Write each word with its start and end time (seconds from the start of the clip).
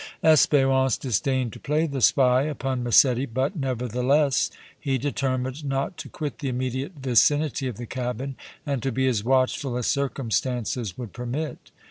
Espérance 0.23 0.99
disdained 0.99 1.53
to 1.53 1.59
play 1.59 1.85
the 1.85 2.01
spy 2.01 2.41
upon 2.41 2.81
Massetti, 2.81 3.27
but, 3.27 3.55
nevertheless, 3.55 4.49
he 4.79 4.97
determined 4.97 5.63
not 5.63 5.95
to 5.97 6.09
quit 6.09 6.39
the 6.39 6.49
immediate 6.49 6.93
vicinity 6.99 7.67
of 7.67 7.77
the 7.77 7.85
cabin 7.85 8.35
and 8.65 8.81
to 8.81 8.91
be 8.91 9.05
as 9.05 9.23
watchful 9.23 9.77
as 9.77 9.85
circumstances 9.85 10.97
would 10.97 11.13
permit. 11.13 11.69